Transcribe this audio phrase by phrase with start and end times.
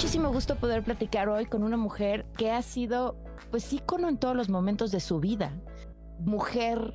[0.00, 3.18] muchísimo gusto poder platicar hoy con una mujer que ha sido,
[3.50, 5.52] pues, ícono en todos los momentos de su vida.
[6.20, 6.94] Mujer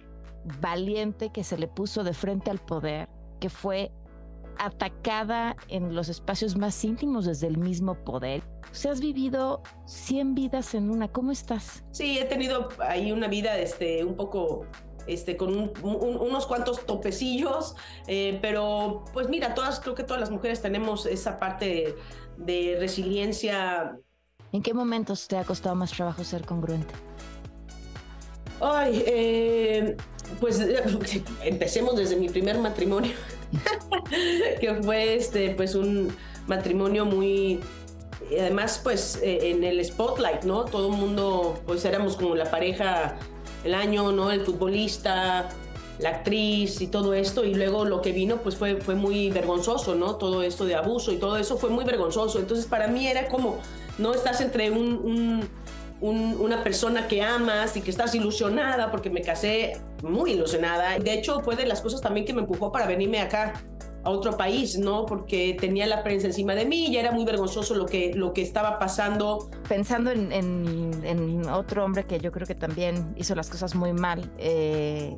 [0.59, 3.07] valiente que se le puso de frente al poder,
[3.39, 3.91] que fue
[4.57, 8.41] atacada en los espacios más íntimos desde el mismo poder.
[8.71, 11.07] O sea, has vivido 100 vidas en una.
[11.07, 11.83] ¿Cómo estás?
[11.91, 14.65] Sí, he tenido ahí una vida este, un poco
[15.07, 17.75] este, con un, un, unos cuantos topecillos,
[18.07, 21.95] eh, pero pues mira, todas, creo que todas las mujeres tenemos esa parte de,
[22.37, 23.97] de resiliencia.
[24.51, 26.93] ¿En qué momentos te ha costado más trabajo ser congruente?
[28.61, 29.97] Ay, eh,
[30.39, 30.59] pues
[31.43, 33.11] empecemos desde mi primer matrimonio,
[34.59, 36.15] que fue este, pues un
[36.47, 37.59] matrimonio muy,
[38.31, 40.65] además pues eh, en el spotlight, ¿no?
[40.65, 43.17] Todo el mundo, pues éramos como la pareja
[43.65, 44.31] el año, ¿no?
[44.31, 45.49] El futbolista,
[45.99, 49.95] la actriz y todo esto, y luego lo que vino pues fue, fue muy vergonzoso,
[49.95, 50.15] ¿no?
[50.15, 52.39] Todo esto de abuso y todo eso fue muy vergonzoso.
[52.39, 53.57] Entonces para mí era como,
[53.97, 55.49] no estás entre un, un,
[56.01, 60.99] un, una persona que amas y que estás ilusionada, porque me casé muy ilusionada.
[60.99, 63.53] De hecho fue de las cosas también que me empujó para venirme acá
[64.05, 65.05] a otro país, ¿no?
[65.05, 68.43] Porque tenía la prensa encima de mí, ya era muy vergonzoso lo que, lo que
[68.43, 69.49] estaba pasando.
[69.67, 73.93] Pensando en, en, en otro hombre que yo creo que también hizo las cosas muy
[73.93, 75.17] mal, eh,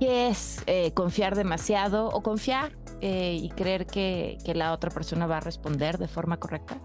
[0.00, 5.26] ¿qué es eh, confiar demasiado o confiar eh, y creer que, que la otra persona
[5.26, 6.80] va a responder de forma correcta?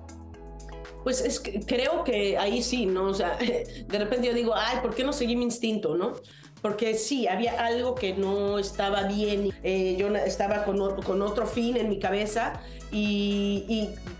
[1.03, 3.05] Pues es que creo que ahí sí, ¿no?
[3.05, 6.13] O sea, de repente yo digo, ay, ¿por qué no seguí mi instinto, no?
[6.61, 9.51] Porque sí, había algo que no estaba bien.
[9.63, 13.65] Eh, yo estaba con otro, con otro, fin en mi cabeza y,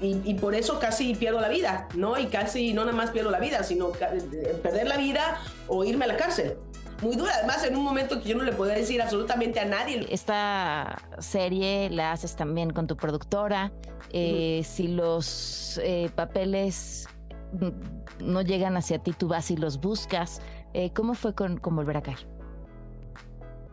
[0.01, 2.17] y, y, y, por eso casi pierdo la vida, ¿no?
[2.17, 6.07] Y casi no nada más pierdo la vida, sino perder la vida o irme a
[6.07, 6.57] la cárcel
[7.01, 7.31] muy dura.
[7.35, 10.05] Además, en un momento que yo no le podía decir absolutamente a nadie.
[10.09, 13.71] Esta serie la haces también con tu productora.
[14.11, 14.63] Eh, uh -huh.
[14.63, 17.07] Si los eh, papeles
[18.19, 20.41] no llegan hacia ti, tú vas y los buscas.
[20.73, 22.27] Eh, ¿Cómo fue con, con, Volver a Caer?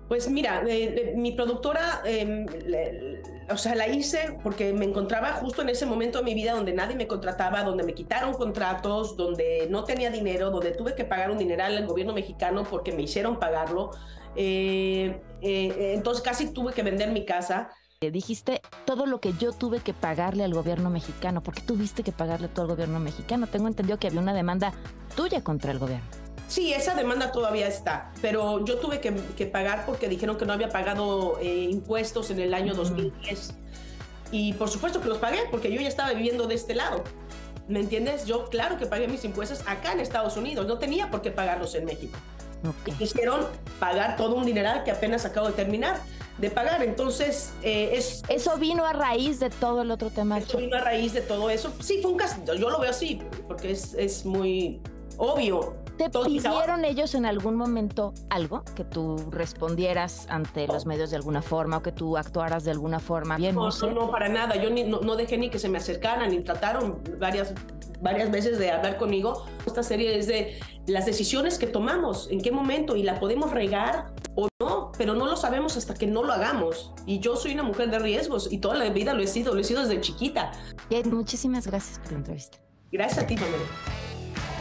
[0.09, 5.61] Pues mira, eh, mi productora, eh, le, o sea, la hice porque me encontraba justo
[5.61, 9.67] en ese momento de mi vida donde nadie me contrataba, donde me quitaron contratos, donde
[9.69, 13.39] no tenía dinero, donde tuve que pagar un dineral al gobierno mexicano porque me hicieron
[13.39, 13.91] pagarlo.
[14.35, 17.69] Eh, entonces casi tuve que vender mi casa.
[18.01, 21.43] Dijiste todo lo que yo tuve que pagarle al gobierno mexicano.
[21.43, 23.47] ¿Por qué tuviste que pagarle todo al gobierno mexicano?
[23.47, 24.73] Tengo entendido que había una demanda
[25.17, 26.28] tuya contra el gobierno.
[26.49, 30.55] Sí, esa demanda todavía está, pero yo tuve que, que pagar porque dijeron que no
[30.55, 32.89] había pagado eh, impuestos en el año uh -huh.
[32.89, 33.55] 2010.
[34.33, 37.05] Y por supuesto que los pagué porque yo ya estaba viviendo de este lado.
[37.69, 38.25] ¿Me entiendes?
[38.25, 41.75] Yo claro que pagué mis impuestos acá en Estados Unidos, no tenía por qué pagarlos
[41.75, 42.19] en México.
[42.67, 42.95] Okay.
[42.95, 43.47] Y quisieron
[43.79, 46.01] pagar todo un dineral que apenas acabo de terminar
[46.39, 46.83] de pagar.
[46.83, 48.23] Entonces, eh, es...
[48.29, 50.39] Eso vino a raíz de todo el otro tema.
[50.39, 51.73] Eso vino a raíz de todo eso.
[51.81, 54.81] Sí, fue un caso, yo lo veo así, porque es, es muy
[55.19, 55.77] obvio.
[55.99, 61.43] ¿Te pidieron ellos en algún momento algo que tú respondieras ante los medios de alguna
[61.43, 63.37] forma o que tú actuaras de alguna forma?
[63.37, 64.55] Bien, no, no, no para nada.
[64.63, 67.53] Yo ni, no, no, dejé ni que se me acercaran, ni trataron varias,
[68.01, 69.45] varias veces de hablar conmigo.
[69.67, 74.13] Esta serie es de las decisiones que tomamos, en qué momento, y la podemos regar
[74.37, 76.93] o no, pero no lo sabemos hasta que no lo hagamos.
[77.07, 79.61] Y yo soy una mujer de riesgos y toda la vida lo he sido, lo
[79.61, 80.53] he sido desde chiquita.
[80.89, 82.59] Bien, muchísimas gracias por la entrevista.
[82.93, 83.65] Gracias a ti, Pamela.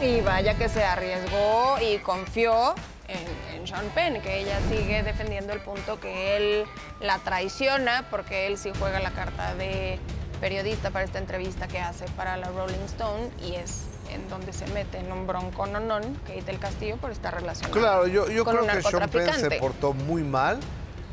[0.00, 2.74] Y vaya que se arriesgó y confió
[3.08, 6.64] en, en, Sean Penn, que ella sigue defendiendo el punto que él
[7.00, 9.98] la traiciona, porque él sí juega la carta de
[10.40, 14.66] periodista para esta entrevista que hace para la Rolling Stone y es en donde se
[14.68, 17.70] mete en un bronco nonón, Kate del Castillo, por esta relación.
[17.70, 20.60] Claro, yo, yo creo que Sean Penn se portó muy mal.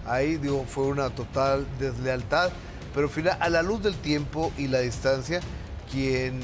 [0.06, 2.52] Ahí, digo, fue una total deslealtad.
[2.94, 5.42] Pero al final, a la luz del tiempo y la distancia,
[5.92, 6.40] quien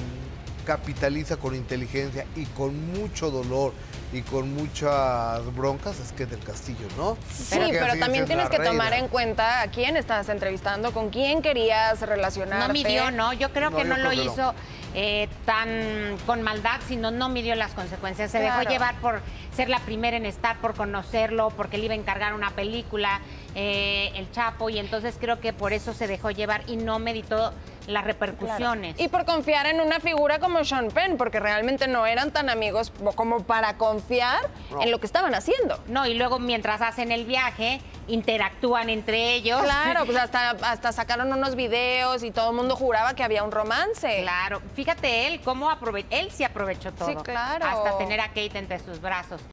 [0.61, 3.73] capitaliza con inteligencia y con mucho dolor
[4.13, 7.17] y con muchas broncas es que del Castillo, ¿no?
[7.31, 8.71] Sí, Porque pero también tienes que reina.
[8.71, 12.67] tomar en cuenta a quién estás entrevistando, con quién querías relacionarte.
[12.67, 13.33] No midió, ¿no?
[13.33, 14.53] Yo creo que no, no lo hizo no.
[14.93, 18.29] Eh, tan con maldad, sino no midió las consecuencias.
[18.31, 18.59] Se claro.
[18.59, 19.21] dejó llevar por
[19.55, 23.21] ser la primera en estar, por conocerlo, porque le iba a encargar una película,
[23.55, 27.53] eh, El Chapo, y entonces creo que por eso se dejó llevar y no meditó
[27.91, 28.95] las repercusiones.
[28.95, 29.05] Claro.
[29.05, 32.91] Y por confiar en una figura como Sean Penn, porque realmente no eran tan amigos
[33.15, 34.81] como para confiar no.
[34.81, 35.79] en lo que estaban haciendo.
[35.87, 39.61] No, y luego mientras hacen el viaje, interactúan entre ellos.
[39.61, 43.51] Claro, pues hasta, hasta sacaron unos videos y todo el mundo juraba que había un
[43.51, 44.21] romance.
[44.21, 47.09] Claro, fíjate él cómo aprovechó, él sí aprovechó todo.
[47.09, 47.65] Sí, claro.
[47.65, 49.41] Hasta tener a Kate entre sus brazos.